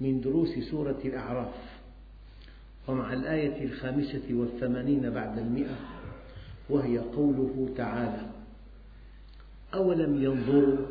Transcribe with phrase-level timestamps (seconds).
[0.00, 1.76] من دروس سورة الأعراف.
[2.88, 5.76] ومع الآية الخامسة والثمانين بعد المئة
[6.70, 8.30] وهي قوله تعالى
[9.74, 10.86] أولم ينظروا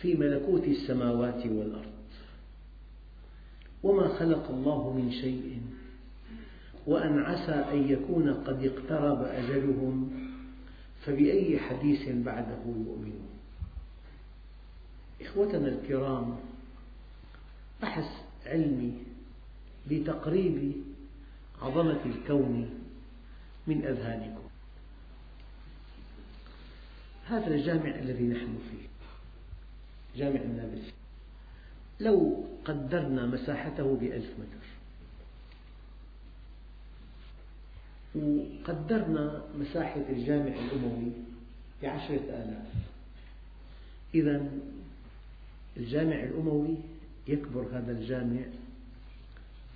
[0.00, 1.92] في ملكوت السماوات والأرض
[3.82, 5.60] وما خلق الله من شيء
[6.86, 10.10] وأن عسى أن يكون قد اقترب أجلهم
[11.06, 13.28] فبأي حديث بعده يؤمنون؟
[15.22, 16.36] إخوتنا الكرام
[17.82, 18.10] بحث
[18.46, 19.02] علمي
[19.90, 20.72] لتقريب
[21.62, 22.70] عظمة الكون
[23.66, 24.48] من أذهانكم.
[27.26, 28.88] هذا الجامع الذي نحن فيه
[30.18, 30.92] جامع النابلسي.
[32.00, 34.66] لو قدرنا مساحته بألف متر
[38.14, 41.12] وقدرنا مساحة الجامع الأموي
[41.82, 42.66] بعشرة آلاف
[44.14, 44.50] إذا
[45.76, 46.76] الجامع الأموي
[47.28, 48.42] يكبر هذا الجامع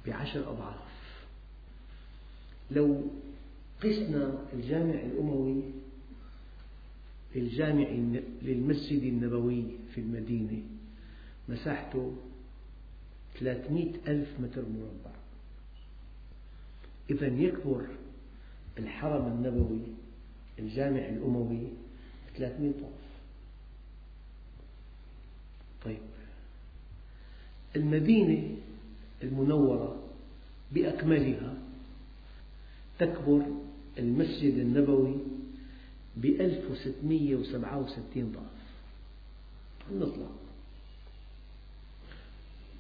[0.06, 0.86] بعشر أضعاف.
[2.70, 3.04] لو
[3.82, 5.62] قسنا الجامع الأموي
[7.34, 7.88] للجامع
[8.42, 10.62] للمسجد النبوي في المدينة
[11.48, 12.16] مساحته
[13.40, 15.16] 300 ألف متر مربع.
[17.10, 17.86] إذا يكبر
[18.78, 19.80] الحرم النبوي
[20.58, 21.68] الجامع الأموي
[22.36, 22.90] 300 ضعف
[25.84, 26.15] طيب.
[27.76, 28.56] المدينة
[29.22, 30.02] المنورة
[30.72, 31.54] بأكملها
[32.98, 33.42] تكبر
[33.98, 35.14] المسجد النبوي
[36.16, 38.42] ب 1667 ضعف.
[39.92, 40.30] نطلع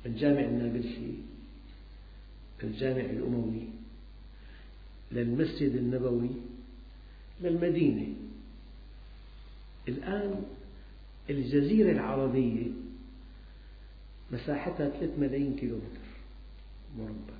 [0.06, 1.14] الجامع النابلسي
[2.62, 3.62] الجامع الأموي
[5.12, 6.30] للمسجد النبوي
[7.42, 8.06] للمدينة.
[9.88, 10.42] الآن
[11.30, 12.66] الجزيرة العربية
[14.32, 16.06] مساحتها 3 ملايين كيلومتر.
[16.98, 17.36] مربع.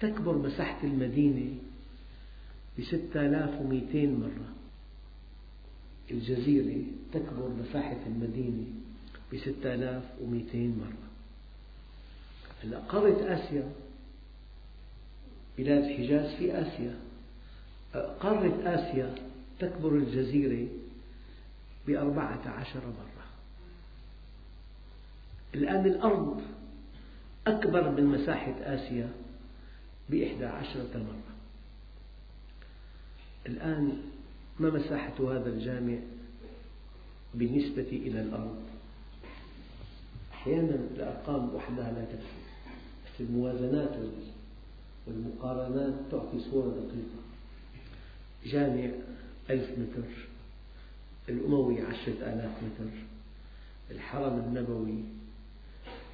[0.00, 1.54] تكبر مساحة المدينة
[2.78, 4.52] ب 6200 مرة.
[6.10, 6.82] الجزيرة
[7.12, 8.64] تكبر مساحة المدينة
[9.32, 11.08] ب 6200 مرة.
[12.64, 13.72] هلأ قارة آسيا
[15.58, 17.00] بلاد الحجاز في آسيا
[18.20, 19.14] قارة آسيا
[19.58, 20.68] تكبر الجزيرة
[21.86, 23.17] بأربعة عشر مرة.
[25.54, 26.42] الآن الأرض
[27.46, 29.10] أكبر من مساحة آسيا
[30.10, 31.34] بإحدى عشرة مرة
[33.46, 33.98] الآن
[34.60, 35.98] ما مساحة هذا الجامع
[37.34, 38.62] بالنسبة إلى الأرض؟
[40.32, 42.38] أحيانا الأرقام وحدها لا تكفي.
[43.06, 43.96] بس الموازنات
[45.06, 47.18] والمقارنات تعطي صورة دقيقة.
[48.46, 48.90] جامع
[49.50, 50.08] ألف متر
[51.28, 52.90] الأموي عشرة آلاف متر
[53.90, 55.04] الحرم النبوي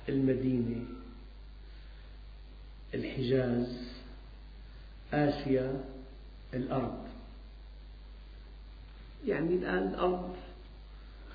[0.09, 0.85] المدينة
[2.95, 3.89] الحجاز
[5.13, 5.85] آسيا
[6.55, 7.05] الأرض.
[9.27, 10.37] يعني الآن الأرض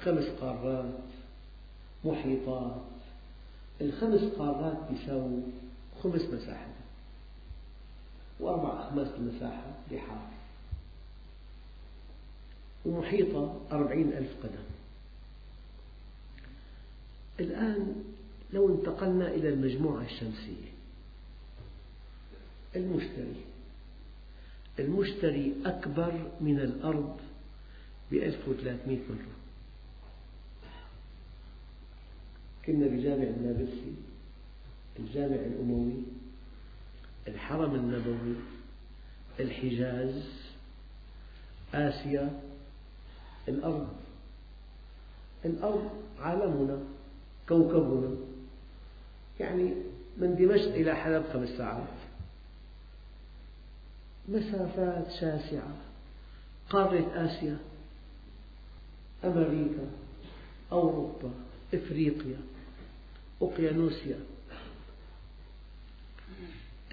[0.02, 1.00] خمس قارات
[2.06, 2.81] محيطات.
[3.81, 5.41] الخمس قارات يساووا
[6.03, 6.68] خمس مساحة
[8.40, 10.29] وأربع أخماس المساحة بحار.
[12.85, 14.63] ومحيطة أربعين ألف قدم.
[17.40, 18.03] الآن
[18.54, 20.70] لو انتقلنا إلى المجموعة الشمسية.
[22.76, 23.36] المشتري.
[24.80, 27.18] المشتري أكبر من الأرض
[28.12, 29.36] بألف وثلاثمئة مرة
[32.66, 33.94] كنا بجامع النابلسي
[35.00, 35.94] الجامع الأموي
[37.28, 38.35] الحرم النبوي
[39.40, 40.23] الحجاز
[41.73, 42.41] آسيا
[43.47, 43.94] الأرض.
[45.46, 45.90] الأرض
[46.20, 46.79] عالمنا
[47.50, 48.28] كوكبنا.
[49.40, 49.74] يعني
[50.18, 51.88] من دمشق إلى حلب خمس ساعات.
[54.28, 55.90] مسافات شاسعة.
[56.70, 57.58] قارة آسيا
[59.24, 59.91] أمريكا
[60.72, 61.32] أوروبا
[61.74, 62.38] إفريقيا
[63.41, 64.20] أوقيانوسيا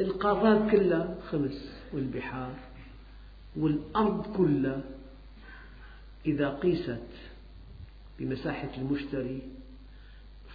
[0.00, 2.54] القارات كلها خمس والبحار
[3.56, 4.80] والأرض كلها
[6.26, 7.06] إذا قيست
[8.18, 9.42] بمساحة المشتري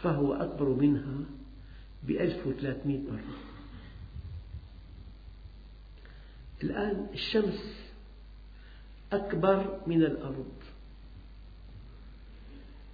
[0.03, 1.15] فهو أكبر منها.
[2.03, 3.37] بألف وثلاثمئة مرة.
[6.63, 7.75] الآن الشمس
[9.11, 10.53] أكبر من الأرض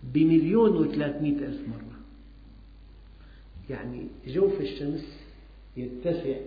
[0.04, 2.00] بمليون وثلاثمئة ألف مرة.
[3.70, 5.06] يعني جوف الشمس
[5.78, 6.40] يتسع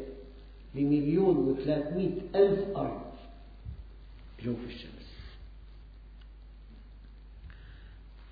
[0.75, 3.13] لمليون وثلاثمئة ألف أرض.
[4.45, 5.11] جوف الشمس.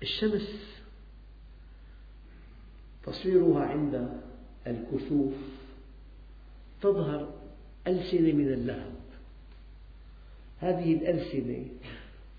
[0.01, 0.78] الشمس
[3.05, 4.09] تصويرها عند
[4.67, 5.33] الكسوف
[6.81, 7.33] تظهر
[7.87, 8.93] ألسنة من اللهب.
[10.59, 11.65] هذه الألسنة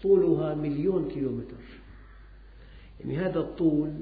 [0.03, 1.63] طولها مليون كيلومتر.
[3.01, 3.93] يعني هذا الطول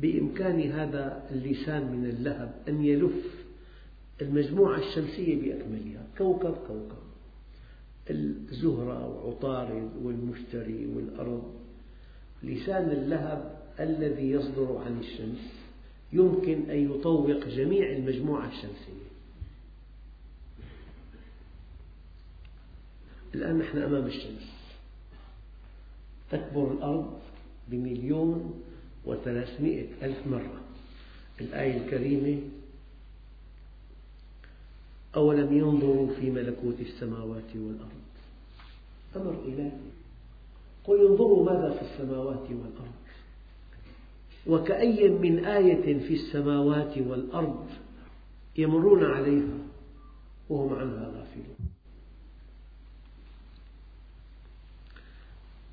[0.00, 3.44] بإمكان هذا اللسان من اللهب أن يلف
[4.22, 6.06] المجموعة الشمسية بأكملها.
[6.18, 6.98] كوكب كوكب.
[8.10, 11.54] الزهرة وعطارد والمشتري والأرض.
[12.42, 15.59] لسان اللهب الذي يصدر عن الشمس.
[16.12, 19.10] يمكن أن يطوق جميع المجموعة الشمسية.
[23.34, 24.50] الآن نحن أمام الشمس.
[26.30, 27.18] تكبر الأرض
[27.68, 28.62] بمليون
[29.04, 30.60] وثلاثمئة ألف مرة.
[31.40, 32.40] الآية الكريمة
[35.16, 38.00] أولم ينظروا في ملكوت السماوات والأرض؟
[39.16, 39.70] أمر إلهي.
[40.84, 42.99] قل انظروا ماذا في السماوات والأرض؟
[44.46, 47.66] وكأي من آية في السماوات والأرض
[48.58, 49.58] يمرون عليها
[50.48, 51.56] وهم عنها غافلون.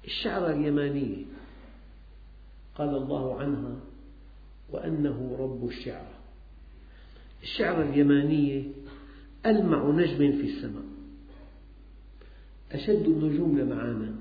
[0.06, 1.26] الشعرى اليمانية
[2.76, 3.76] قال الله عنها
[4.70, 6.14] وأنه رب الشعرى
[7.44, 8.64] الشعرى اليمانية
[9.46, 10.84] ألمع نجم في السماء
[12.72, 14.16] أشد النجوم لمعانا.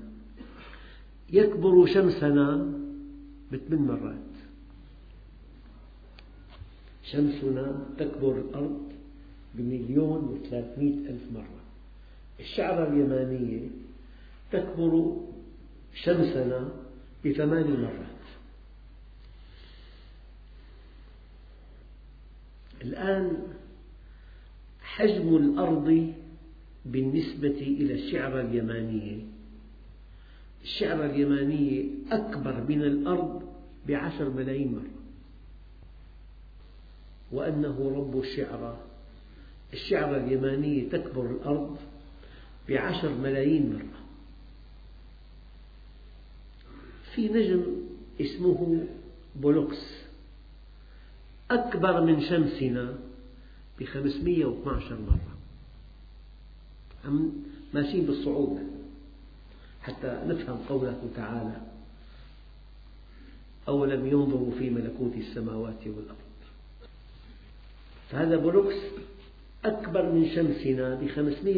[1.29, 2.73] يكبر شمسنا
[3.51, 4.26] بثمان مرات.
[7.11, 8.91] شمسنا تكبر الأرض
[9.53, 11.59] بمليون وثلاثمئة ألف مرة.
[12.39, 13.67] الشعرة اليمانية
[14.51, 15.17] تكبر
[15.93, 16.69] شمسنا
[17.25, 18.17] بثمان مرات.
[22.81, 23.37] الآن
[24.81, 26.13] حجم الأرض
[26.85, 29.19] بالنسبة إلى الشعرة اليمانية
[30.63, 33.43] الشعرة اليمانية أكبر من الأرض
[33.87, 34.96] بعشر ملايين مرة.
[37.31, 38.77] وأنه رب الشعرى
[39.73, 41.77] الشعرة اليمانية تكبر الأرض
[42.69, 43.99] بعشر ملايين مرة.
[47.15, 47.63] في نجم
[48.21, 48.87] اسمه
[49.35, 49.97] بولوكس.
[51.51, 52.95] أكبر من شمسنا
[53.79, 55.37] بخمسمئة واثنى عشر مرة.
[57.73, 58.59] ماشيين بالصعود
[59.81, 61.61] حتى نفهم قوله تعالى
[63.67, 66.26] أولم ينظروا في ملكوت السماوات والأرض؟
[68.11, 68.75] فهذا بولوكس
[69.65, 70.95] أكبر من شمسنا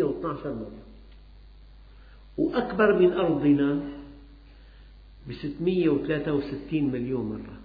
[0.04, 0.90] واثنى عشر مرة
[2.38, 4.00] وأكبر من أرضنا
[5.90, 7.60] وثلاثة وستين مليون مرة.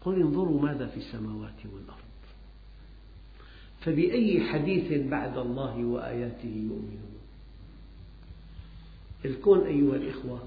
[0.00, 2.08] قل انظروا ماذا في السماوات والأرض.
[3.80, 7.18] فبأي حديث بعد الله وآياته يؤمنون؟
[9.24, 10.42] الكون أيها الإخوة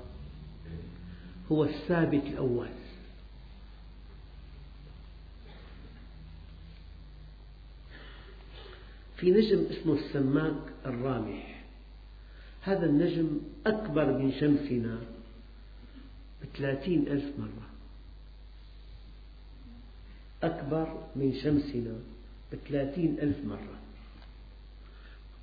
[1.52, 2.81] هو الثابت الأول.
[9.22, 11.64] في نجم اسمه السماك الرامح.
[12.62, 14.98] هذا النجم أكبر من شمسنا
[16.42, 17.68] بثلاثين ألف مرة.
[20.44, 21.96] أكبر من شمسنا
[22.54, 23.78] بثلاثين ألف مرة.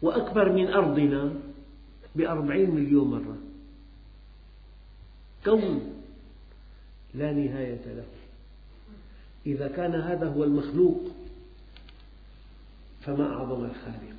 [0.03, 1.35] وأكبر من أرضنا
[2.17, 3.39] بأربعين مليون مرة.
[5.45, 6.03] كون
[7.15, 8.07] لا نهاية له.
[9.47, 11.18] إذا كان هذا هو المخلوق
[13.09, 14.19] فما أعظم الخالق.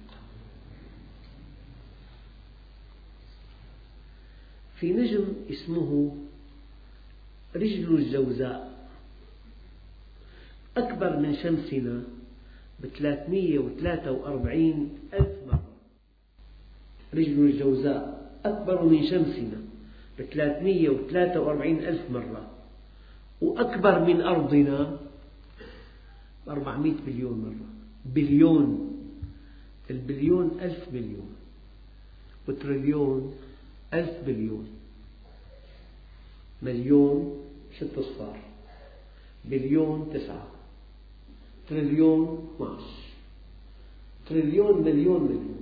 [4.80, 6.18] في نجم اسمه
[7.56, 8.90] رجل الجوزاء.
[10.78, 12.04] أكبر من شمسنا
[13.60, 15.64] وثلاثة وأربعين ألف مرة.
[17.14, 19.62] رجل الجوزاء أكبر من شمسنا
[20.90, 22.52] وثلاثة وأربعين ألف مرة.
[23.42, 24.98] وأكبر من أرضنا
[26.46, 27.79] بأربعمئة مليون مرة.
[28.06, 28.96] بليون
[29.90, 31.36] البليون ألف بليون
[32.48, 33.36] وتريليون
[33.94, 34.68] ألف بليون
[36.62, 37.46] مليون
[37.80, 38.40] ست أصفار
[39.46, 40.48] بليون تسعة
[41.70, 42.84] تريليون 12
[44.30, 45.60] تريليون مليون مليون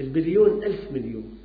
[0.00, 1.38] البليون ألف مليون.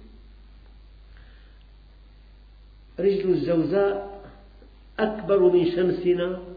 [2.99, 4.31] رجل الجوزاء
[4.99, 6.56] أكبر من شمسنا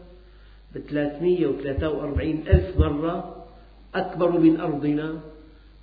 [1.45, 3.45] وثلاثة وأربعين ألف مرة
[3.95, 5.21] أكبر من أرضنا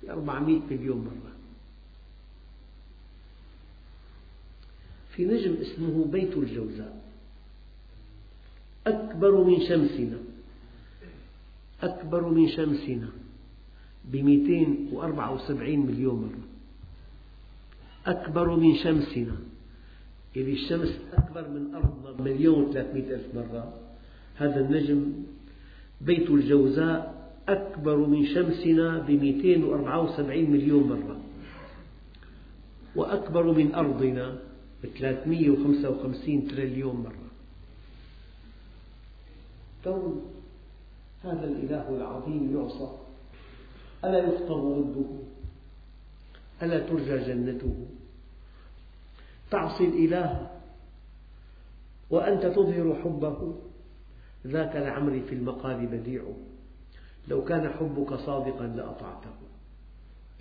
[0.03, 1.33] بأربعمئة مليون مرة.
[5.15, 7.01] في نجم اسمه بيت الجوزاء.
[8.87, 10.17] أكبر من شمسنا.
[11.83, 13.09] أكبر من شمسنا
[14.93, 16.47] وأربعة وسبعين مليون مرة.
[18.15, 19.35] أكبر من شمسنا.
[20.35, 23.88] إذا الشمس أكبر من أرضنا بمليون وثلاثمئة ألف مرة.
[24.39, 25.13] هذا النجم
[26.01, 31.19] بيت الجوزاء أكبر من شمسنا بمئتين وأربعة وسبعين مليون مرة
[32.95, 34.37] وأكبر من أرضنا
[35.49, 37.29] وخمسة وخمسين تريليون مرة.
[39.83, 40.21] كون
[41.23, 42.89] هذا الإله العظيم يعصى
[44.05, 45.05] ألا يخطب ضده؟
[46.61, 47.75] ألا ترجى جنته؟
[49.51, 50.49] تعصي الإله
[52.09, 53.68] وأنت تظهر حبه؟
[54.47, 56.23] ذاك لعمري في المقال بديع
[57.27, 59.35] لو كان حبك صادقا لأطعته.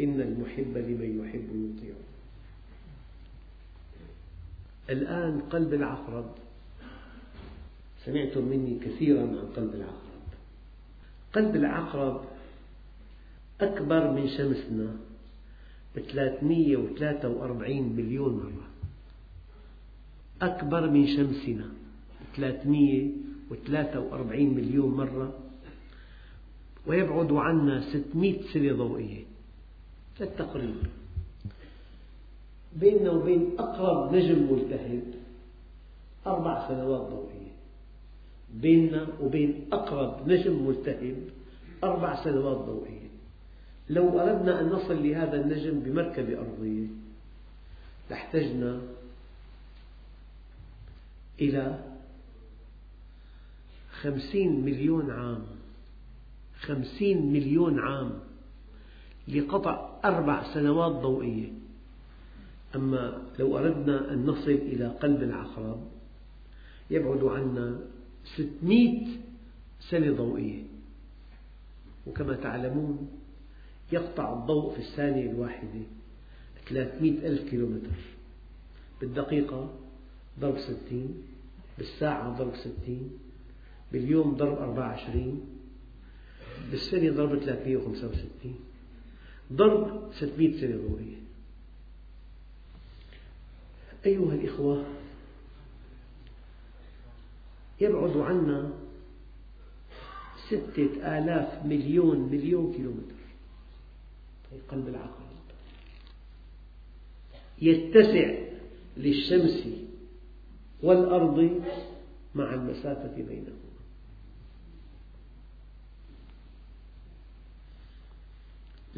[0.00, 1.94] إن المحب لمن يحب يطيع
[4.90, 6.30] الآن قلب العقرب.
[8.04, 9.98] سمعتم مني كثيرا عن قلب العقرب.
[11.32, 12.24] قلب العقرب
[13.60, 14.96] أكبر من شمسنا
[15.96, 18.68] وثلاثة وأربعين مليون مرة.
[20.42, 21.68] أكبر من شمسنا
[22.32, 23.10] بثلاثمية
[23.50, 25.38] وثلاثة وأربعين مليون مرة
[26.86, 29.24] ويبعد عنا ستمئة سنة ضوئية.
[30.20, 30.76] للتقريب
[32.76, 35.02] بيننا وبين أقرب نجم ملتهب
[36.26, 37.52] أربع سنوات ضوئية.
[38.54, 41.16] بيننا وبين أقرب نجم ملتهب
[41.84, 43.08] أربع سنوات ضوئية.
[43.90, 46.86] لو أردنا أن نصل لهذا النجم بمركبة أرضية
[48.10, 48.80] لاحتجنا
[51.40, 51.78] إلى
[54.02, 55.42] خمسين مليون عام.
[56.60, 58.20] خمسين مليون عام
[59.28, 61.48] لقطع أربع سنوات ضوئية.
[62.76, 65.80] أما لو أردنا أن نصل إلى قلب العقرب
[66.90, 67.80] يبعد عنا
[68.24, 69.06] ستمئة
[69.80, 70.62] سنة ضوئية.
[72.06, 73.08] وكما تعلمون
[73.92, 75.80] يقطع الضوء في الثانية الواحدة
[76.68, 77.98] ثلاثمئة ألف كيلومتر.
[79.00, 79.70] بالدقيقة
[80.40, 81.22] ضرب ستين
[81.78, 83.10] بالساعة ضرب ستين
[83.92, 85.40] باليوم ضرب أربعة وعشرين
[86.70, 88.56] بالسنة ضرب ثلاثمئة وخمسة وستين
[89.52, 91.16] ضرب ستمئة سنة ضوئية
[94.06, 94.84] أيها الإخوة
[97.80, 98.72] يبعد عنا
[100.48, 103.18] ستة آلاف مليون مليون كيلومتر.
[104.50, 105.28] في قلب العقرب
[107.62, 108.34] يتسع
[108.96, 109.68] للشمس
[110.82, 111.62] والأرض
[112.34, 113.57] مع المسافة بينهما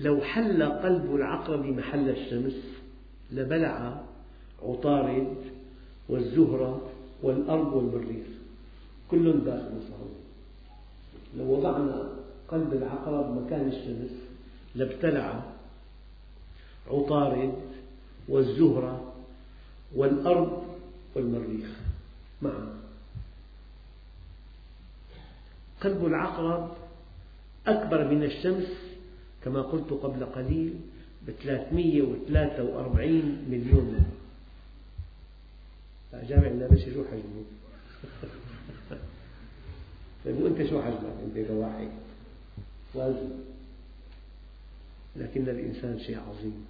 [0.00, 2.56] لو حل قلب العقرب محل الشمس
[3.32, 4.00] لبلع
[4.62, 5.36] عطارد
[6.08, 6.90] والزهرة
[7.22, 8.26] والأرض والمريخ.
[9.10, 10.16] كل داخل صحيح
[11.38, 12.08] لو وضعنا
[12.48, 14.10] قلب العقرب مكان الشمس
[14.74, 15.42] لابتلع
[16.90, 17.54] عطارد
[18.28, 19.12] والزهرة
[19.94, 20.62] والأرض
[21.14, 21.68] والمريخ.
[22.42, 22.68] معا
[25.80, 26.70] قلب العقرب
[27.66, 28.89] أكبر من الشمس
[29.44, 30.80] كما قلت قبل قليل
[32.02, 34.06] وثلاثة وأربعين مليون
[36.12, 37.44] مرة جامع النبشي شو حجمه؟
[40.24, 41.88] طيب وأنت شو حجمك أنت كواحد؟
[42.94, 43.30] وزن
[45.16, 46.66] لكن الإنسان شيء عظيم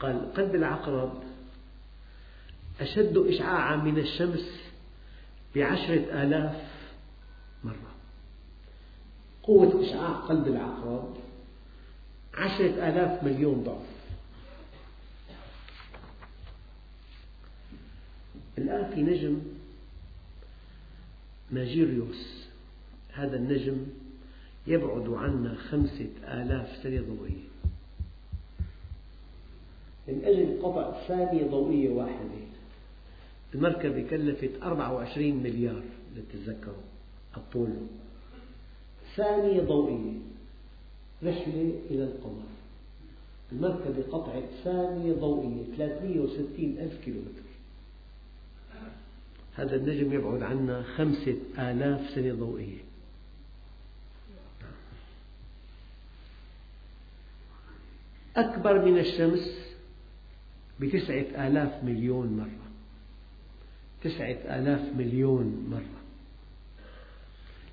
[0.00, 1.22] قال قلب العقرب
[2.80, 4.60] أشد إشعاعا من الشمس
[5.56, 6.67] بعشرة آلاف
[9.48, 11.16] قوة إشعاع قلب العقرب
[12.34, 13.86] عشرة آلاف مليون ضعف.
[18.58, 19.38] الآن في نجم
[21.50, 22.46] ماجيريوس
[23.12, 23.86] هذا النجم
[24.66, 27.48] يبعد عنا خمسة آلاف سنة ضوئية.
[30.08, 32.48] من أجل قطع ثانية ضوئية واحدة
[33.54, 35.82] المركبة كلفت 24 مليار
[36.16, 36.82] لتتذكروا
[37.34, 37.86] أبولو
[39.16, 40.18] ثانية ضوئية
[41.24, 42.42] رحلة إلى القمر.
[43.52, 47.48] المركبة قطعت ثانية ضوئية 360 ألف كيلومتر.
[49.54, 52.78] هذا النجم يبعد عنا خمسة آلاف سنة ضوئية.
[58.36, 59.58] أكبر من الشمس
[60.80, 62.68] بتسعة آلاف مليون مرة.
[64.02, 66.07] تسعة آلاف مليون مرة.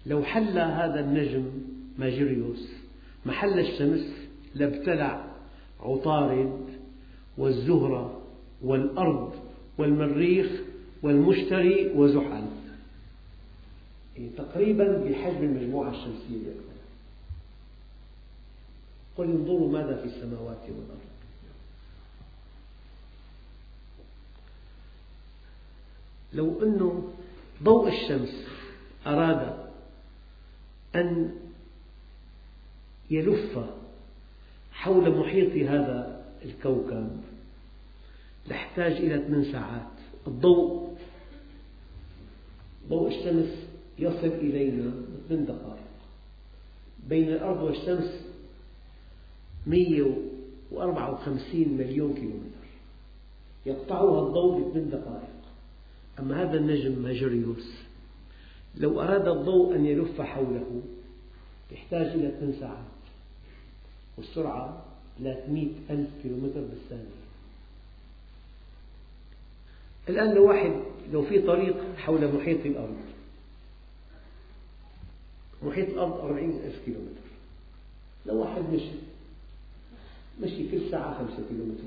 [0.05, 1.51] لو حل هذا النجم
[1.97, 2.69] ماجيريوس
[3.25, 5.25] محل الشمس لابتلع
[5.79, 6.65] عطارد
[7.37, 8.21] والزهرة
[8.61, 9.33] والأرض
[9.77, 10.61] والمريخ
[11.03, 12.47] والمشتري وزحل.
[14.15, 16.51] يعني تقريبا بحجم المجموعة الشمسية
[19.17, 20.99] قل انظروا ماذا في السماوات والأرض.
[26.33, 27.03] لو أن
[27.63, 28.47] ضوء الشمس
[29.07, 29.64] أراد
[30.95, 31.31] أن
[33.11, 33.59] يلف
[34.71, 37.09] حول محيط هذا الكوكب.
[38.47, 39.91] لاحتاج إلى ثمان ساعات.
[40.27, 40.95] الضوء
[42.89, 43.67] ضوء الشمس
[43.99, 44.91] يصل إلينا
[45.29, 45.85] ثمان دقائق.
[47.09, 48.25] بين الأرض والشمس
[49.67, 52.65] 154 مليون كيلومتر.
[53.65, 55.35] يقطعها الضوء بثمان دقائق.
[56.19, 57.84] أما هذا النجم ماجريوس
[58.77, 60.81] لو أراد الضوء أن يلف حوله
[61.71, 62.85] يحتاج إلى ثمان ساعات
[64.17, 64.85] والسرعة
[65.19, 67.25] 300 ألف كيلومتر بالثانية.
[70.09, 70.71] الآن لو واحد
[71.13, 72.97] لو في طريق حول محيط الأرض
[75.63, 77.25] محيط الأرض أربعين ألف كيلومتر.
[78.25, 78.95] لو واحد مشي
[80.41, 81.83] مشي كل ساعة خمسة كيلومتر.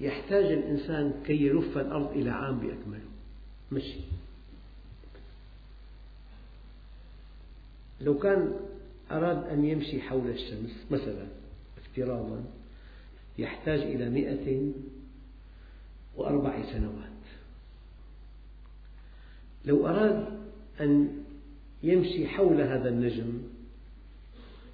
[0.00, 3.08] يحتاج الإنسان كي يلف الأرض إلى عام بأكمله.
[3.72, 3.98] مشي.
[8.00, 8.54] لو كان
[9.10, 11.26] أراد أن يمشي حول الشمس مثلا
[11.78, 12.44] افتراضا
[13.38, 14.72] يحتاج إلى مئة
[16.16, 17.08] وأربع سنوات.
[19.64, 20.26] لو أراد
[20.80, 21.22] أن
[21.82, 23.42] يمشي حول هذا النجم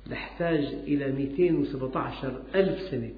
[0.06, 3.12] لاحتاج إلى 217 ألف سنة.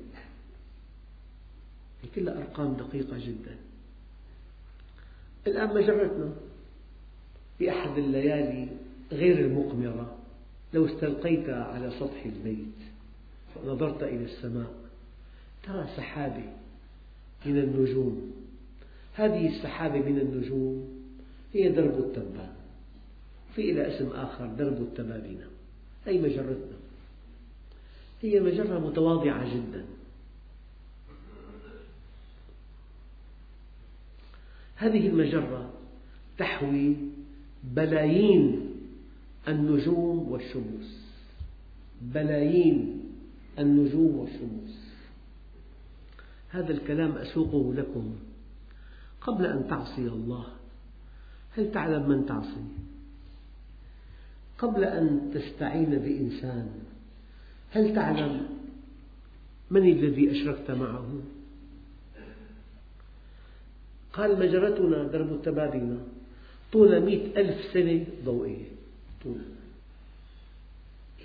[2.02, 3.56] هي كلها أرقام دقيقة جدا.
[5.46, 6.32] الآن مجرتنا
[7.60, 8.68] بأحد الليالي
[9.12, 10.16] غير المقمرة.
[10.74, 12.76] لو استلقيت على سطح البيت
[13.56, 14.74] ونظرت إلى السماء
[15.62, 16.44] ترى سحابة
[17.46, 18.32] من النجوم.
[19.14, 20.88] هذه السحابة من النجوم
[21.54, 22.52] هي درب التبان
[23.54, 25.46] في لها اسم آخر درب التبابنة
[26.06, 26.76] أي مجرتنا.
[28.22, 29.84] هي مجرة متواضعة جدا.
[34.76, 35.70] هذه المجرة
[36.38, 36.96] تحوي
[37.64, 38.75] بلايين
[39.48, 41.06] النجوم والشموس
[42.02, 43.02] بلايين
[43.58, 44.86] النجوم والشموس
[46.48, 48.16] هذا الكلام أسوقه لكم
[49.20, 50.46] قبل أن تعصي الله
[51.56, 52.64] هل تعلم من تعصي؟
[54.58, 56.68] قبل أن تستعين بإنسان
[57.70, 58.48] هل تعلم
[59.70, 61.22] من الذي أشركت معه؟
[64.12, 65.98] قال مجرتنا درب التبابنة
[66.72, 68.75] طول مئة ألف سنة ضوئية
[69.26, 69.38] طول.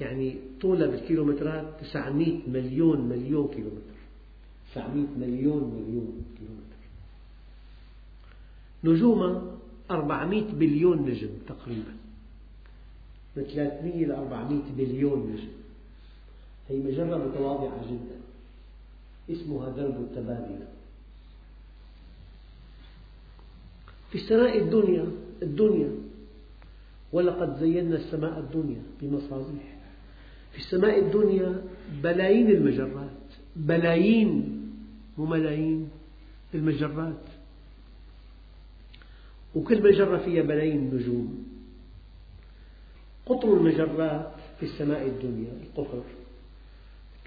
[0.02, 4.00] يعني طولها بالكيلومترات 900 مليون مليون كيلومتر.
[4.76, 6.82] 900 مليون مليون كيلومتر.
[8.84, 9.42] نجومها
[9.92, 11.94] 400 بليون نجم تقريبا.
[13.38, 15.52] من 300 ل 400 بليون نجم.
[16.70, 18.22] هي مجرة متواضعة جدا.
[19.30, 20.68] اسمها درب التبابنة
[24.10, 25.08] في السماء الدنيا
[25.42, 25.92] الدنيا
[27.14, 29.78] ولقد زينا السماء الدنيا بمصابيح.
[30.52, 31.64] في السماء الدنيا
[32.04, 33.18] بلايين المجرات
[33.56, 34.62] بلايين
[35.18, 35.90] مو ملايين
[36.54, 37.24] المجرات.
[39.56, 41.48] وكل مجرة فيها بلايين النجوم
[43.26, 46.04] قطر المجرات في السماء الدنيا القطر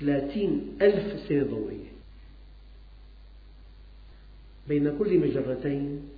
[0.01, 1.95] ثلاثين ألف سنة ضوئية.
[4.69, 6.09] بين كل مجرتين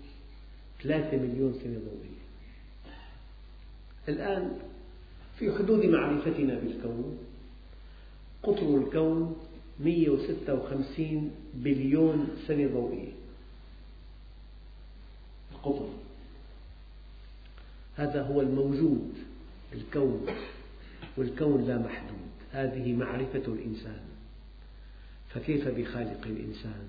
[0.83, 2.16] ثلاثة مليون سنة ضوئية.
[4.09, 4.59] الآن
[5.39, 7.19] في حدود معرفتنا بالكون
[8.43, 9.37] قطر الكون
[9.81, 13.13] 156 بليون سنة ضوئية.
[15.53, 15.89] القطر.
[17.97, 19.13] هذا هو الموجود
[19.73, 20.27] الكون
[21.17, 22.17] والكون لا محدود.
[22.53, 24.01] هذه معرفة الإنسان.
[25.29, 26.89] فكيف بخالق الإنسان؟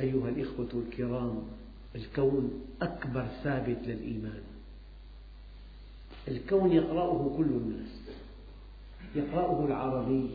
[0.00, 1.42] أيها الإخوة الكرام
[1.94, 4.42] الكون أكبر ثابت للإيمان.
[6.30, 8.00] الكون يقرأه كل الناس
[9.16, 10.30] يقرأه العربي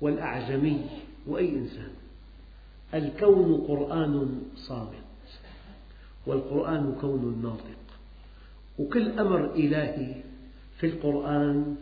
[0.00, 0.86] والأعجمي
[1.26, 1.90] وأي إنسان.
[2.94, 5.08] الكون قرآن صامت
[6.26, 7.78] والقرآن كون ناطق
[8.78, 10.14] وكل أمر إلهي
[10.78, 11.76] في القرآن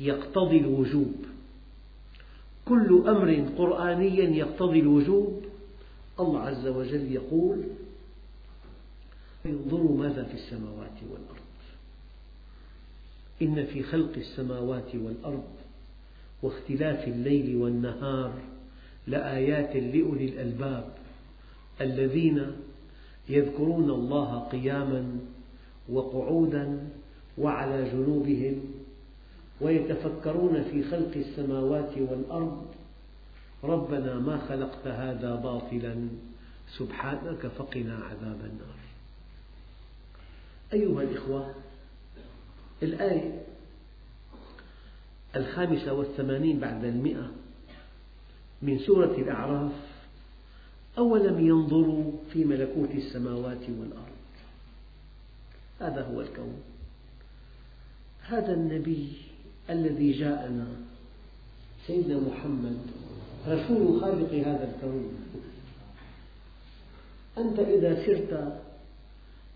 [0.00, 1.14] يقتضي الوجوب.
[2.64, 5.42] كل أمر قرآني يقتضي الوجوب.
[6.20, 7.64] الله عز وجل يقول
[9.46, 11.47] انظروا ماذا في السماوات والأرض؟
[13.42, 15.48] إن في خلق السماوات والأرض
[16.42, 18.32] واختلاف الليل والنهار
[19.06, 20.88] لآيات لأولي الألباب
[21.80, 22.52] الذين
[23.28, 25.18] يذكرون الله قياما
[25.88, 26.88] وقعودا
[27.38, 28.60] وعلى جنوبهم
[29.60, 32.66] ويتفكرون في خلق السماوات والأرض
[33.64, 36.08] ربنا ما خلقت هذا باطلا
[36.78, 38.78] سبحانك فقنا عذاب النار.
[40.72, 41.54] أيها الإخوة
[42.82, 43.42] الآية
[45.36, 47.30] الخامسة والثمانين بعد المئة
[48.62, 49.72] من سورة الأعراف.
[50.98, 54.18] أولم ينظروا في ملكوت السماوات والأرض؟
[55.80, 56.62] هذا هو الكون.
[58.22, 59.12] هذا النبي
[59.70, 60.66] الذي جاءنا
[61.86, 62.78] سيدنا محمد
[63.48, 65.14] رسول خالق هذا الكون.
[67.38, 68.60] أنت إذا سرت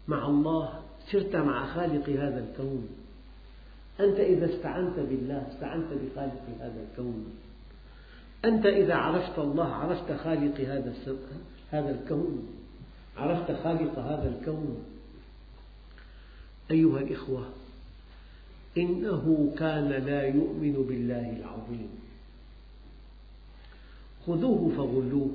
[0.08, 0.82] مع الله
[1.12, 2.88] سرت مع خالق هذا الكون
[4.00, 7.32] أنت إذا استعنت بالله استعنت بخالق هذا الكون.
[8.44, 10.94] أنت إذا عرفت الله عرفت خالق هذا
[11.70, 12.48] هذا الكون.
[13.16, 14.84] عرفت خالق هذا الكون.
[16.70, 17.48] أيها الإخوة
[18.78, 21.88] إنه كان لا يؤمن بالله العظيم.
[24.26, 25.30] خذوه فغلوه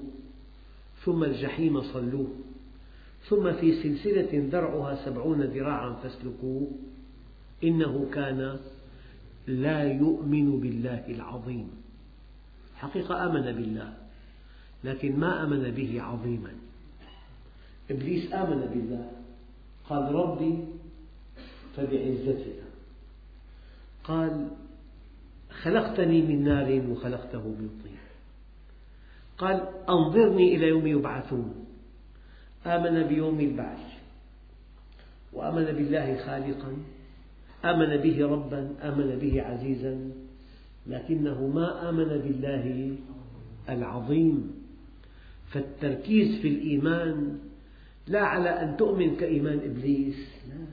[1.06, 2.28] ثم الجحيم صلوه
[3.30, 6.68] ثم في سلسلة ذرعها سبعون ذراعا فاسلكوه.
[7.64, 8.60] إنه كان
[9.48, 11.70] لا يؤمن بالله العظيم.
[12.76, 13.94] حقيقة آمن بالله
[14.84, 16.54] لكن ما آمن به عظيما.
[17.92, 19.12] إبليس آمن بالله
[19.90, 20.66] قال ربي
[21.76, 22.64] فبعزتك.
[24.04, 24.48] قال
[25.62, 27.98] خلقتني من نار وخلقته من طين.
[29.38, 31.66] قال أنظرني إلى يوم يبعثون.
[32.66, 33.86] آمن بيوم البعث
[35.34, 36.78] وآمن بالله خالقا.
[37.66, 40.12] آمن به ربا آمن به عزيزا.
[40.88, 42.96] لكنه ما آمن بالله
[43.70, 44.52] العظيم.
[45.48, 47.40] فالتركيز في الإيمان
[48.08, 50.16] لا على أن تؤمن كإيمان إبليس
[50.50, 50.64] لا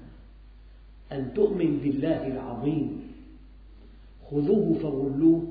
[1.19, 3.03] أن تؤمن بالله العظيم.
[4.31, 5.43] خذوه فغلوه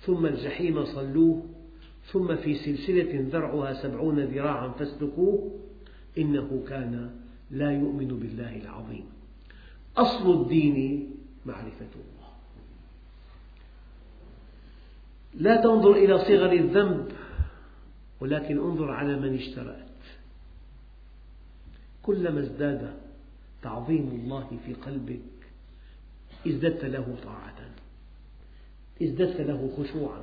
[0.00, 1.42] ثم الجحيم صلوه
[2.12, 5.50] ثم في سلسلة ذرعها سبعون ذراعا فاسلكوه.
[6.18, 7.10] إنه كان
[7.50, 9.17] لا يؤمن بالله العظيم.
[10.00, 11.10] أصل الدين
[11.46, 12.28] معرفة الله.
[15.34, 17.12] لا تنظر إلى صغر الذنب
[18.20, 19.88] ولكن انظر على من اشترأت.
[22.02, 22.94] كلما ازداد
[23.62, 25.20] تعظيم الله في قلبك
[26.46, 27.58] ازددت له طاعة
[29.02, 30.22] ازددت له خشوعا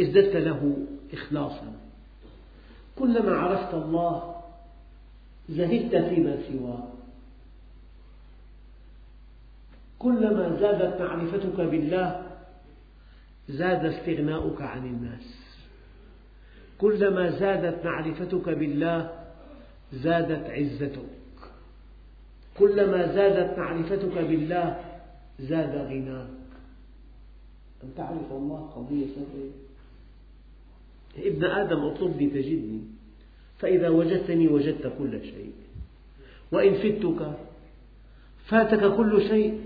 [0.00, 0.76] ازددت له
[1.12, 1.72] إخلاصا.
[2.98, 4.42] كلما عرفت الله
[5.48, 6.91] زهدت فيما سواه
[10.02, 12.26] كلما زادت معرفتك بالله
[13.48, 15.26] زاد استغناؤك عن الناس.
[16.78, 19.10] كلما زادت معرفتك بالله
[19.92, 21.10] زادت عزتك.
[22.58, 24.80] كلما زادت معرفتك بالله
[25.40, 26.28] زاد غناك.
[27.84, 29.50] أن تعرف الله قضية سرية
[31.30, 32.80] ابن آدم اطلبني تجدني
[33.58, 35.52] فإذا وجدتني وجدت كل شيء.
[36.52, 37.20] وإن فتك
[38.46, 39.60] فاتك كل شيء.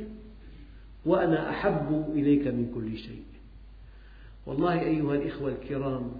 [1.06, 3.22] وأنا أحب إليك من كل شيء.
[4.46, 6.12] والله أيها الإخوة الكرام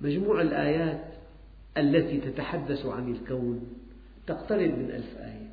[0.00, 1.04] مجموع الآيات
[1.76, 3.60] التي تتحدث عن الكون
[4.26, 5.48] تقترب من ألف آية.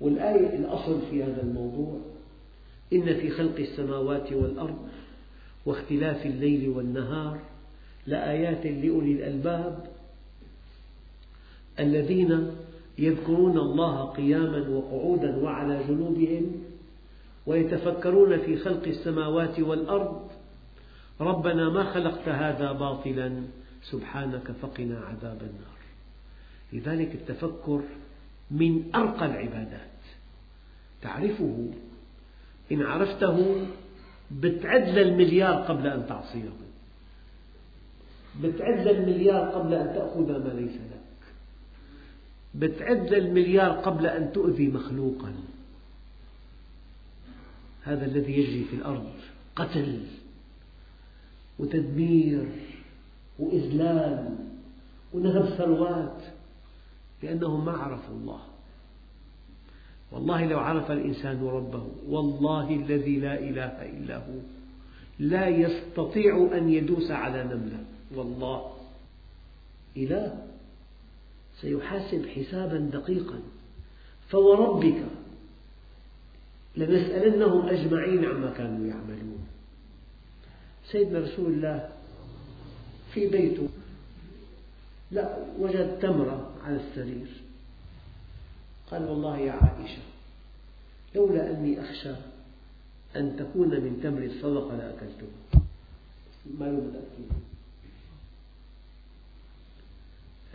[0.00, 2.00] والآية الأصل في هذا الموضوع
[2.92, 4.88] إن في خلق السماوات والأرض
[5.66, 7.38] واختلاف الليل والنهار
[8.06, 9.86] لآيات لأولي الألباب
[11.80, 12.50] الذين
[12.98, 16.52] يذكرون الله قياما وقعودا وعلى جنوبهم
[17.46, 20.28] ويتفكرون في خلق السماوات والأرض.
[21.20, 23.42] ربنا ما خلقت هذا باطلا
[23.82, 25.76] سبحانك فقنا عذاب النار.
[26.72, 27.80] لذلك التفكر
[28.50, 29.96] من أرقى العبادات.
[31.02, 31.70] تعرفه
[32.72, 33.66] إن عرفته
[34.30, 36.48] بتعد للمليار قبل أن تعصيه.
[38.42, 41.06] بتعد للمليار قبل أن تأخذ ما ليس لك.
[42.54, 45.34] بتعد للمليار قبل أن تؤذي مخلوقا.
[47.86, 49.06] هذا الذي يجري في الأرض
[49.56, 50.00] قتل
[51.58, 52.48] وتدمير
[53.38, 54.38] وإذلال
[55.14, 56.22] ونهب ثروات
[57.22, 58.40] لأنهم ما عرفوا الله.
[60.12, 64.38] والله لو عرف الإنسان ربه والله الذي لا إله إلا هو
[65.18, 67.84] لا يستطيع أن يدوس على نملة.
[68.14, 68.72] والله
[69.96, 70.46] إله
[71.60, 73.38] سيحاسب حسابا دقيقا.
[74.28, 75.04] فوربك
[76.76, 79.46] لنسألنهم أجمعين عما كانوا يعملون.
[80.92, 81.90] سيدنا رسول الله
[83.14, 83.68] في بيته
[85.10, 87.26] لا وجد تمرة على السرير.
[88.90, 90.02] قال والله يا عائشة
[91.14, 92.14] لولا أني أخشى
[93.16, 95.62] أن تكون من تمر الصدقة لأكلتها
[96.58, 97.46] ما متأكد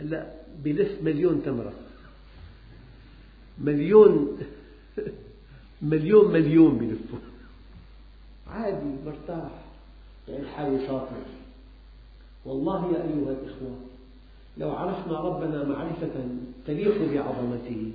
[0.00, 0.32] هلا
[0.64, 1.72] بلف مليون تمرة.
[3.58, 4.38] مليون.
[5.82, 7.18] مليون مليون بلفوا
[8.46, 9.50] عادي مرتاح.
[10.28, 11.22] يعني حالي شاطر.
[12.44, 13.76] والله يا أيها الإخوة
[14.58, 16.10] لو عرفنا ربنا معرفة
[16.66, 17.92] تليق بعظمته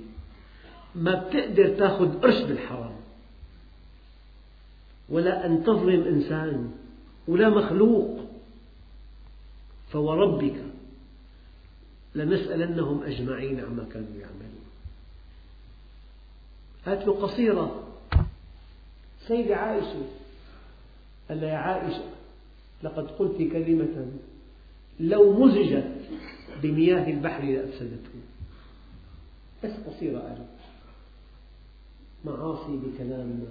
[0.94, 2.96] ما بتقدر تأخذ قرش بالحرام.
[5.08, 6.70] ولا أن تظلم إنسان
[7.28, 8.20] ولا مخلوق.
[9.92, 10.64] فوربك
[12.14, 14.57] لنسألنهم أجمعين عما كانوا يعملون.
[16.88, 17.84] هات له قصيرة.
[19.26, 20.06] سيدة عائشة.
[21.28, 22.04] قال يا عائشة
[22.82, 24.06] لقد قلت كلمة
[25.00, 25.94] لو مزجت
[26.62, 28.18] بمياه البحر لأفسدته.
[29.64, 30.46] بس قصيرة قال
[32.24, 33.46] معاصي بكلامنا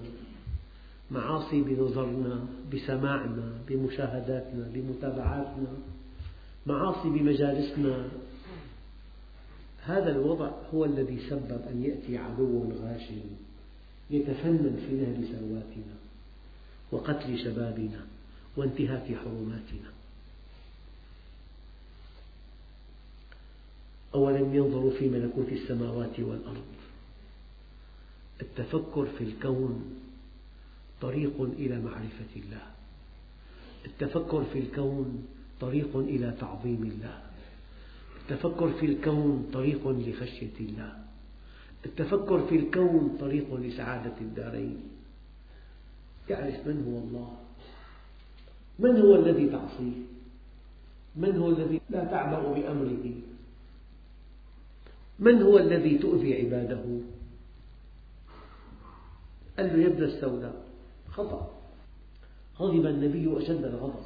[1.12, 5.73] معاصي بنظرنا بسماعنا بمشاهداتنا بمتابعاتنا
[6.65, 8.08] معاصي بمجالسنا
[9.88, 13.21] هذا الوضع هو الذي سبب أن يأتي عدو غاشم
[14.12, 15.95] يتفنن في نهب ثرواتنا
[16.91, 18.06] وقتل شبابنا
[18.58, 19.91] وانتهاك حرماتنا.
[24.15, 26.65] أولم ينظروا في ملكوت السماوات والأرض
[28.41, 30.00] التفكر في الكون
[31.02, 32.65] طريق إلى معرفة الله.
[33.86, 35.28] التفكر في الكون
[35.62, 37.26] طريق إلى تعظيم الله.
[38.31, 40.93] التفكر في الكون طريق لخشية الله.
[41.85, 44.83] التفكر في الكون طريق لسعادة الدارين.
[46.29, 47.37] يعرف من هو الله.
[48.79, 50.01] من هو الذي تعصيه؟
[51.15, 53.11] من هو الذي لا تعبأ بأمره؟
[55.19, 56.83] من هو الذي تؤذي عباده؟
[59.57, 60.65] قال له يا ابن السوداء
[61.11, 61.53] خطأ.
[62.59, 64.05] غضب النبي أشد الغضب.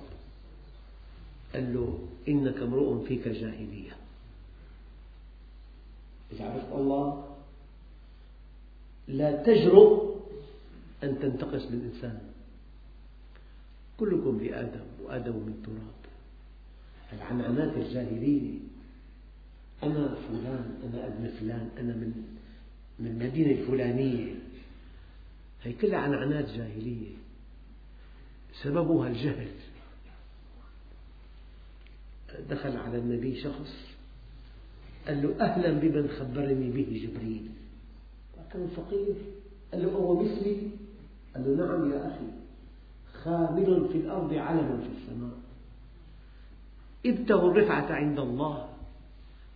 [1.54, 3.92] قال له إنك امرؤ فيك جاهلية.
[6.34, 7.38] إذا عرفت الله
[9.08, 10.18] لا تجرؤ
[11.04, 12.22] أن تنتقص من إنسان
[13.98, 16.02] كلكم لآدم وآدم من تراب.
[17.14, 18.60] العنعنات الجاهلية
[19.84, 22.38] أنا فلان أنا أبن فلان أنا من
[23.00, 24.36] من المدينة الفلانية.
[25.64, 27.16] هي كلها عنعنات جاهلية.
[28.64, 29.52] سببها الجهل.
[32.50, 33.91] دخل على النبي شخص
[35.08, 37.50] قال له أهلا بمن خبرني به جبريل.
[38.54, 39.16] كان فقير
[39.72, 40.58] قال له أهو مثلي.
[41.36, 42.28] قال له نعم يا أخي.
[43.24, 45.38] خامل في الأرض علم في السماء.
[47.06, 48.70] ابتغوا الرفعة عند الله.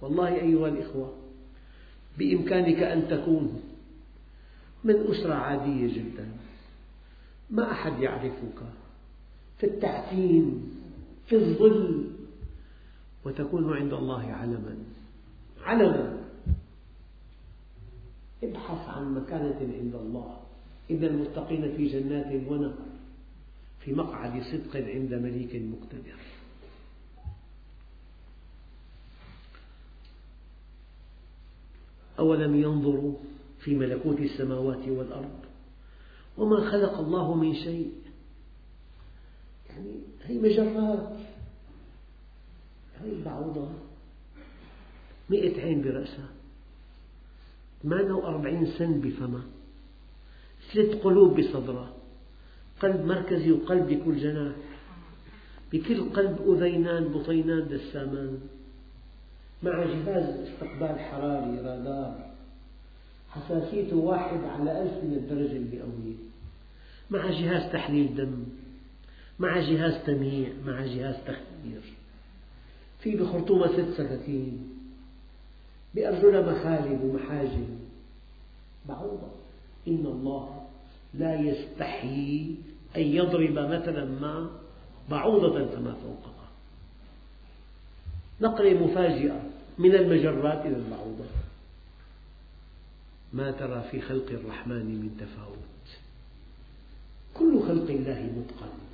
[0.01, 1.13] والله أيها الإخوة
[2.17, 3.61] بإمكانك أن تكون
[4.83, 6.27] من أسرة عادية جدا.
[7.49, 8.59] ما أحد يعرفك
[9.57, 10.71] في التحسين
[11.27, 12.07] في الظل.
[13.25, 14.75] وتكون عند الله علما.
[15.65, 16.23] علما
[18.43, 20.39] ابحث عن مكانة عند الله.
[20.91, 22.73] إن المتقين في جنات ونهر
[23.79, 26.19] في مقعد صدق عند مليك مقتدر.
[32.19, 33.13] أولم ينظروا
[33.59, 35.39] في ملكوت السماوات والأرض؟
[36.37, 37.93] وما خلق الله من شيء.
[39.69, 41.17] يعني هي مجرات.
[43.01, 43.69] هي البعوضة
[45.29, 46.29] مئة عين برأسها.
[47.83, 49.43] 48 سن بفمها.
[50.73, 51.93] ثلاث قلوب بصدرها.
[52.81, 54.55] قلب مركزي وقلب بكل جناح.
[55.73, 58.39] بكل قلب أذينان بطينان دسامان
[59.63, 62.31] مع جهاز استقبال حراري رادار.
[63.29, 66.15] حساسيته واحد على ألف من الدرجة المئوية
[67.11, 68.43] مع جهاز تحليل دم.
[69.39, 70.49] مع جهاز تمييع.
[70.65, 71.81] مع جهاز تخدير.
[72.99, 74.74] في بخرطومة ست سكاكين.
[75.95, 77.65] بأرجلها مخالب ومحاجم
[78.89, 79.31] بعوضة.
[79.87, 80.67] إن الله
[81.13, 82.55] لا يستحيي
[82.95, 84.49] أن يضرب مثلا ما
[85.09, 86.47] بعوضة فما فوقها.
[88.41, 89.41] نقلة مفاجئة
[89.77, 91.25] من المجرات إلى البعوضة.
[93.33, 95.97] ما ترى في خلق الرحمن من تفاوت؟
[97.33, 98.84] كل خلق الله متقن.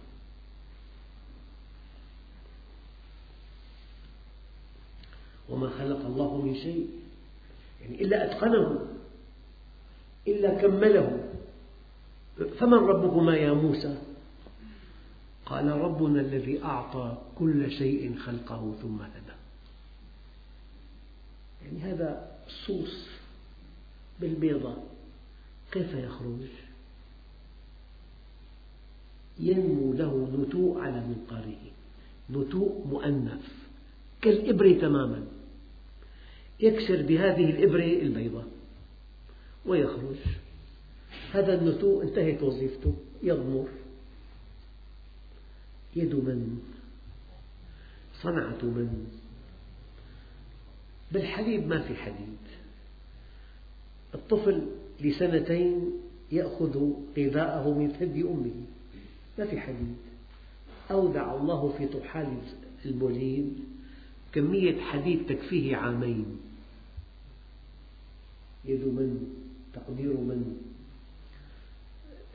[5.50, 6.90] وما خلق الله من شيء.
[7.82, 8.88] يعني إلا أتقنه
[10.28, 11.30] إلا كمله.
[12.60, 13.98] فمن ربكما يا موسى؟
[15.46, 19.36] قال ربنا الذي أعطى كل شيء خلقه ثم هدى.
[21.66, 23.08] يعني هذا الصوص
[24.20, 24.76] بالبيضة
[25.72, 26.48] كيف يخرج؟
[29.40, 31.72] ينمو له نتوء على منقاره
[32.30, 33.46] نتوء مؤنث
[34.22, 35.28] كالإبرة تماما.
[36.62, 38.44] يكسر بهذه الإبرة البيضة
[39.66, 40.16] ويخرج.
[41.32, 42.94] هذا النتوء انتهت وظيفته.
[43.24, 43.68] يضمر
[45.96, 46.60] يد من؟
[48.22, 49.08] صنعة من؟
[51.12, 52.38] بالحليب ما في حديد.
[54.14, 54.68] الطفل
[55.02, 55.92] لسنتين
[56.32, 58.66] يأخذ غذاءه من ثدي أمه.
[59.40, 59.98] ما في حديد.
[60.92, 62.38] أودع الله في طحال
[62.86, 63.60] البوليد
[64.34, 66.51] كمية حديد تكفيه عامين.
[68.66, 69.34] يد من
[69.74, 70.62] تقدير من.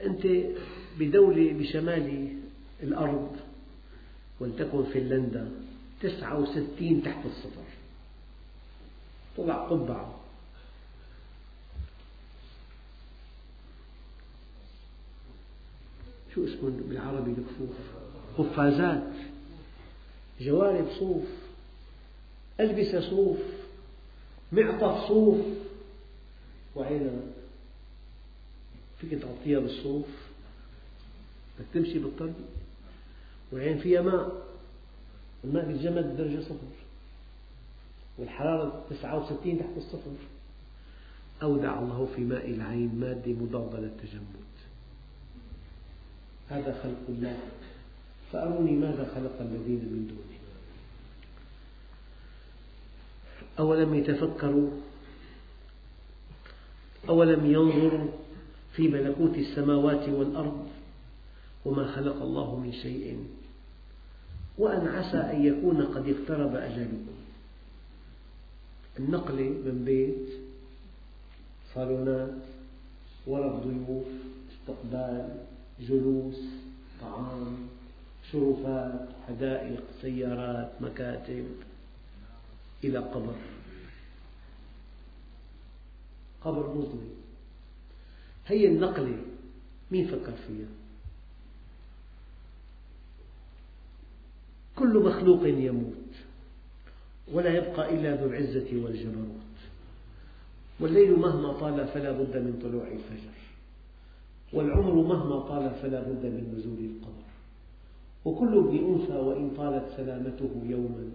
[0.05, 0.27] أنت
[0.99, 2.29] بدولة بشمال
[2.83, 3.37] الأرض
[4.41, 5.51] ولتكن فنلندا
[6.01, 7.65] تسعة وستين تحت الصفر.
[9.37, 10.21] طلع قبعة.
[16.35, 17.77] شو اسمه بالعربي؟ الكفوف.
[18.39, 19.13] قفازات.
[20.41, 21.25] جوارب صوف.
[22.61, 23.39] ألبسة صوف.
[24.53, 25.66] معطف صوف.
[26.77, 27.13] وعينك
[29.01, 30.07] فيك تغطيها بالصوف
[31.59, 32.35] بدك تمشي بالطريق
[33.53, 34.47] والعين فيها ماء
[35.45, 36.77] الماء بالجمد درجة صفر
[38.19, 40.11] والحرارة 69 تحت الصفر.
[41.43, 44.47] أودع الله في ماء العين مادة مضادة للتجمد.
[46.49, 47.39] هذا خلق الله.
[48.33, 50.39] فأروني ماذا خلق الذين من دونه.
[53.59, 54.71] أولم يتفكروا؟
[57.09, 58.09] أولم ينظروا
[58.73, 60.69] في ملكوت السماوات والأرض
[61.65, 63.27] وما خلق الله من شيء؟
[64.59, 67.17] وأن عسى أن يكون قد اقترب أجلكم.
[68.99, 70.29] النقلة من بيت
[71.75, 72.35] صالونات
[73.27, 74.05] ورد ضيوف
[74.53, 75.29] استقبال
[75.81, 76.41] جلوس
[77.01, 77.57] طعام
[78.33, 81.47] شرفات حدائق سيارات مكاتب
[82.85, 83.35] إلى قبر.
[86.47, 87.11] قبر مظلم.
[88.47, 89.19] هي النقلة
[89.91, 90.69] مين فكر فيها؟
[94.77, 96.13] كل مخلوق يموت
[97.33, 99.57] ولا يبقى إلا ذو العزة والجبروت.
[100.81, 103.37] والليل مهما طال فلا بد من طلوع الفجر
[104.53, 107.27] والعمر مهما طال فلا بد من نزول القمر.
[108.25, 111.11] وكل ابن أنثى وإن طالت سلامته يوما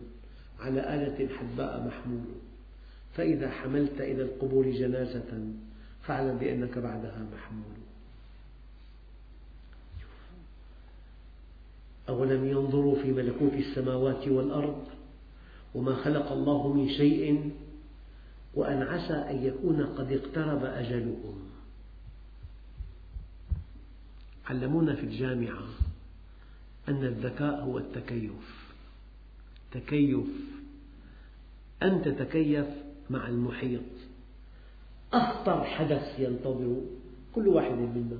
[0.59, 2.40] على آلة حدباء محمول.
[3.13, 5.53] فإذا حملت إلى القبور جنازة
[6.03, 7.81] فاعلم بأنك بعدها محمول.
[12.09, 14.87] أولم ينظروا في ملكوت السماوات والأرض
[15.75, 17.51] وما خلق الله من شيء
[18.53, 21.49] وأن عسى أن يكون قد اقترب أجلهم.
[24.49, 25.63] علمونا في الجامعة
[26.89, 28.71] أن الذكاء هو التكيف.
[29.71, 30.25] تكيف.
[31.83, 32.65] أن تتكيف
[33.11, 33.81] مع المحيط.
[35.13, 36.81] أخطر حدث ينتظر
[37.35, 38.17] كل واحد منا.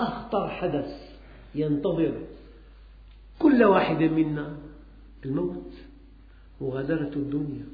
[0.00, 1.16] أخطر حدث
[1.54, 2.22] ينتظر
[3.38, 4.56] كل واحد منا.
[5.24, 5.72] الموت
[6.60, 7.66] مغادرة الدنيا.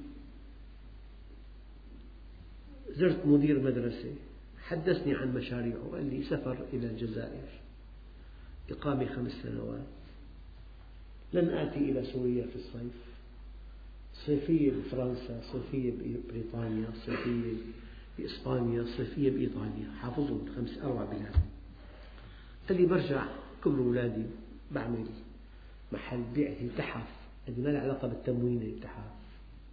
[2.90, 4.14] زرت مدير مدرسة.
[4.62, 5.90] حدثني عن مشاريعه.
[5.92, 7.48] قال لي سفر إلى الجزائر.
[8.70, 9.86] إقامة خمس سنوات.
[11.32, 13.11] لن آتي إلى سوريا في الصيف.
[14.14, 17.52] صيفية بفرنسا صيفية ببريطانيا صيفية
[18.18, 19.90] بإسبانيا صيفية بإيطاليا.
[20.00, 21.36] حافظهم خمس أربع بلاد.
[22.68, 23.24] قال لي برجع
[23.64, 24.26] كبر أولادي
[24.70, 25.06] بعمل
[25.92, 27.06] محل بيع تحف
[27.48, 29.04] هذه ما لها علاقة بالتموين التحف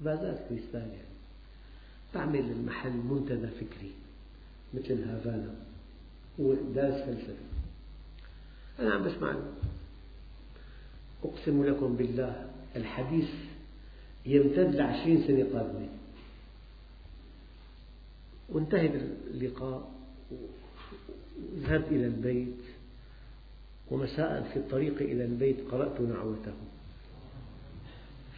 [0.05, 1.09] فازات كريستال يعني.
[2.15, 3.91] بعمل المحل منتدى فكري
[4.73, 5.55] مثل هافانا
[6.39, 7.33] هو دارس فلسفة
[8.79, 9.35] أنا عم بسمع.
[11.23, 13.29] أقسم لكم بالله الحديث
[14.29, 15.87] يمتد لعشرين سنة قادمة.
[18.49, 18.91] وانتهى
[19.33, 19.91] اللقاء
[20.31, 22.57] وذهبت إلى البيت
[23.91, 26.53] ومساء في الطريق إلى البيت قرأت نعوته.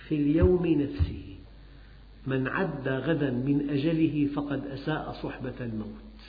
[0.07, 1.35] في اليوم نفسه
[2.27, 6.19] من عد غدا من أجله فقد أساء صحبة الموت.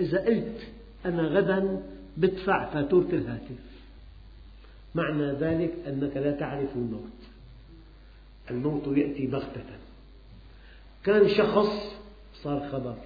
[0.00, 0.60] إذا قلت
[1.04, 1.82] أنا غدا
[2.16, 3.58] بدفع فاتورة الهاتف.
[4.94, 7.35] معنى ذلك أنك لا تعرف الموت.
[8.50, 9.64] الموت يأتي بغتة.
[11.04, 11.68] كان شخص
[12.42, 12.96] صار خبر.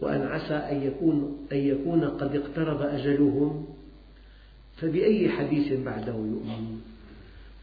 [0.00, 3.66] وأن عسى أن يكون, أن يكون قد اقترب أجلهم
[4.76, 6.82] فبأي حديث بعده يؤمنون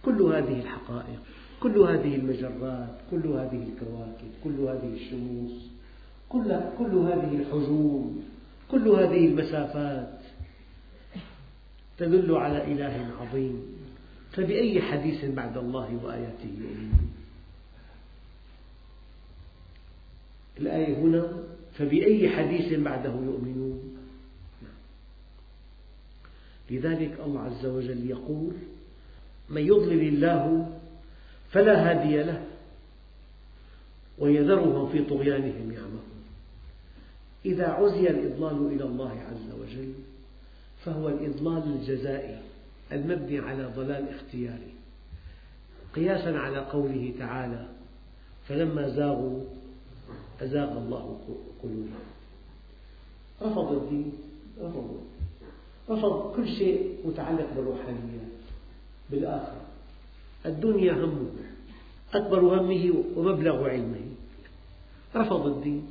[0.06, 1.20] كل هذه الحقائق
[1.60, 5.70] كل هذه المجرات كل هذه الكواكب كل هذه الشموس
[6.30, 8.24] كل, كل هذه الحجوم
[8.72, 10.19] كل هذه المسافات.
[12.00, 13.80] تدل على إله عظيم.
[14.32, 17.12] فبأي حديث بعد الله وآياته يؤمنون
[20.58, 21.44] الآية هنا
[21.74, 23.98] فبأي حديث بعده يؤمنون؟
[26.72, 28.54] لذلك الله عز وجل يقول
[29.50, 30.70] من يضلل الله
[31.52, 32.46] فلا هادي له
[34.18, 36.24] ويذرهم في طغيانهم يعمهون.
[37.46, 39.94] إذا عزي الإضلال إلى الله عز وجل
[40.86, 42.42] فهو الإضلال الجزائي
[42.92, 44.74] المبني على ضلال اختياري.
[45.96, 47.68] قياسا على قوله تعالى
[48.48, 49.44] فلما زاغوا
[50.42, 51.20] أزاغ الله
[51.64, 52.04] قلوبهم.
[53.42, 54.14] رفض الدين
[54.62, 55.02] رفض
[55.90, 58.32] رفض كل شيء متعلق بالروحانيات
[59.10, 59.62] بالآخرة
[60.46, 61.30] الدنيا همه
[62.14, 64.06] أكبر همه ومبلغ علمه.
[65.16, 65.88] رفض الدين.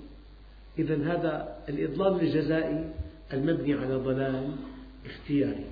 [0.79, 2.91] إذا هذا الإضلال الجزائي
[3.33, 4.57] المبني على ضلال
[5.11, 5.65] اختياري.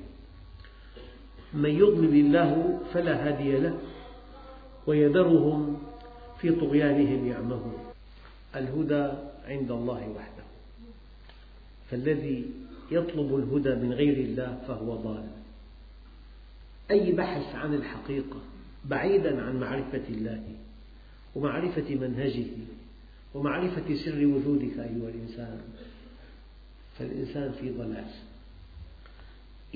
[1.55, 3.78] من يضلل الله فلا هادي له
[4.87, 5.82] ويذرهم
[6.41, 7.78] في طغيانهم يعمهون.
[8.57, 9.12] الهدى
[9.45, 10.45] عند الله وحده.
[11.91, 12.51] فالذي
[12.91, 15.28] يطلب الهدى من غير الله فهو ضال.
[16.91, 18.41] أي بحث عن الحقيقة
[18.84, 20.43] بعيدا عن معرفة الله
[21.34, 22.47] ومعرفة منهجه
[23.34, 25.61] ومعرفة سر وجودك أيها الإنسان
[26.99, 28.11] فالإنسان في ضلال.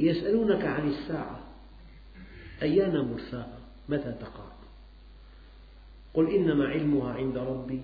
[0.01, 1.41] يسألونك عن الساعة.
[2.63, 4.45] أيان مرساها؟ متى تقع
[6.15, 7.81] قل إنما علمها عند ربي.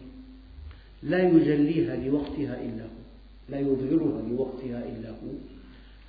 [1.03, 3.03] لا يجليها لوقتها إلا هو.
[3.49, 5.33] لا يظهرها لوقتها إلا هو.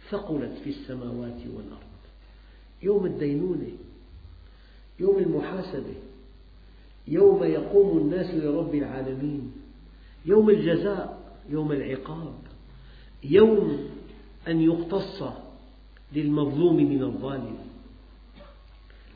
[0.10, 1.88] ثقلت في السماوات والأرض.
[2.84, 3.72] يوم الدينونة
[4.99, 5.93] يوم المحاسبة
[7.08, 9.51] يوم يقوم الناس لرب العالمين
[10.26, 12.34] يوم الجزاء يوم العقاب
[13.24, 13.89] يوم
[14.47, 15.24] أن يقتص
[16.14, 17.58] للمظلوم من الظالم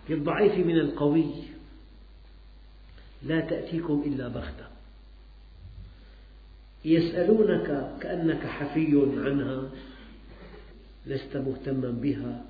[0.09, 1.25] للضعيف من القوي.
[3.23, 4.67] لا تأتيكم إلا بغتة.
[6.85, 9.69] يسألونك كأنك حفي عنها
[11.05, 12.45] لست مهتما بها.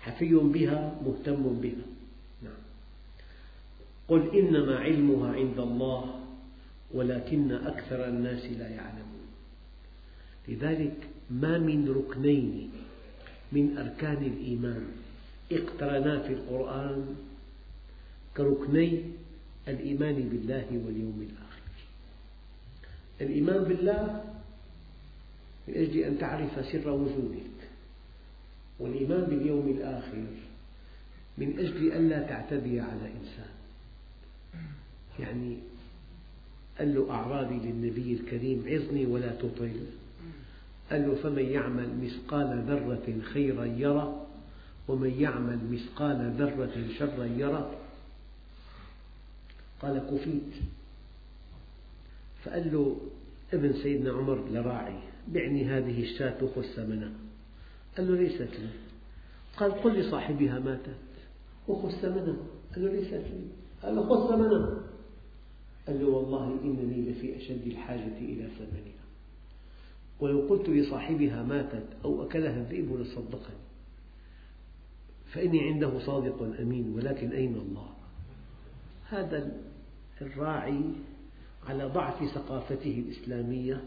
[0.00, 1.86] حفي بها مهتم بها.
[2.42, 2.62] نعم.
[4.08, 6.20] قل إنما علمها عند الله
[6.94, 9.26] ولكن أكثر الناس لا يعلمون.
[10.48, 12.70] لذلك ما من ركنين
[13.54, 14.84] من أركان الإيمان.
[15.52, 17.16] اقترنا في القرآن
[18.36, 19.02] كركني
[19.68, 21.70] الإيمان بالله واليوم الآخر.
[23.20, 24.24] الإيمان بالله
[25.68, 27.54] من أجل أن تعرف سر وجودك
[28.78, 30.24] والإيمان باليوم الآخر
[31.38, 33.54] من أجل ألا تعتدي على إنسان.
[35.20, 35.56] يعني
[36.78, 39.80] قال له أعرابي للنبي الكريم عظني ولا تطل.
[40.90, 44.26] قال له فمن يعمل مثقال ذرة خيرا يرى
[44.88, 47.70] ومن يعمل مثقال ذرة شرا يرى
[49.82, 50.52] قال كفيت.
[52.44, 52.96] فقال له
[53.52, 57.12] ابن سيدنا عمر لراعي بعني هذه الشاة خذ ثمنها
[57.96, 58.68] قال له ليست لي.
[59.56, 60.96] قال قل لصاحبها ماتت
[61.68, 62.36] وخذ ثمنها
[62.74, 63.46] قال له ليست لي.
[63.82, 64.80] قال له خذ ثمنها
[65.86, 69.03] قال له والله إنني لفي أشد الحاجة إلى ثمنها.
[70.20, 73.56] ولو قلت لصاحبها ماتت أو أكلها الذئب لصدقني.
[75.32, 77.88] فإني عنده صادق أمين ولكن أين الله؟
[79.08, 79.52] هذا
[80.22, 80.80] الراعي
[81.66, 83.84] على ضعف ثقافته الإسلامية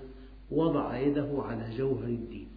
[0.52, 2.48] وضع يده على جوهر الدين.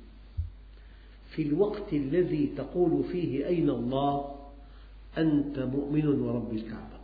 [1.31, 4.37] في الوقت الذي تقول فيه أين الله
[5.19, 7.01] أنت مؤمن ورب الكعبة.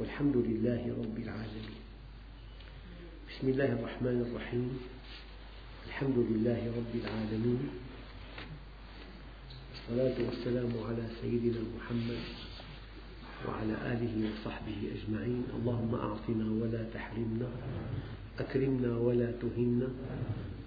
[0.00, 1.74] والحمد لله رب العالمين.
[3.28, 4.78] بسم الله الرحمن الرحيم.
[5.86, 7.62] الحمد لله رب العالمين.
[9.74, 12.22] والصلاة والسلام على سيدنا محمد
[13.48, 15.44] وعلى آله وصحبه أجمعين.
[15.60, 17.48] اللهم أعطنا ولا تحرمنا
[18.38, 19.88] أكرمنا ولا تهنا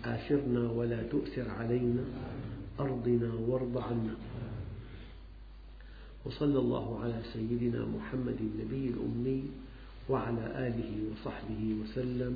[0.06, 2.04] آثرنا ولا تؤثر علينا
[2.80, 4.16] أرضنا وارض عنا.
[6.26, 9.42] وصلى الله على سيدنا محمد النبي الأمي
[10.10, 12.36] وعلى آله وصحبه وسلم.